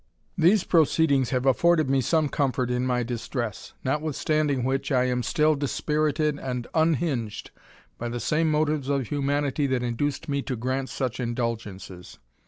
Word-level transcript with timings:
These 0.35 0.63
proceedings 0.63 1.29
have 1.29 1.45
afforded 1.45 1.87
me 1.87 2.01
some 2.01 2.27
comfort 2.27 2.71
in 2.71 2.87
my 2.87 3.03
distress; 3.03 3.73
notwithstanding 3.83 4.63
which, 4.63 4.91
I 4.91 5.03
am 5.05 5.21
still 5.21 5.53
dispirited 5.53 6.39
and 6.39 6.65
unhinged 6.73 7.51
by 7.99 8.09
the 8.09 8.19
same 8.19 8.49
motives 8.49 8.89
of 8.89 9.09
humanity 9.09 9.67
that 9.67 9.83
induced 9.83 10.27
me 10.27 10.41
to 10.41 10.55
grant 10.55 10.89
such 10.89 11.19
in* 11.19 11.35
dulgences. 11.35 12.17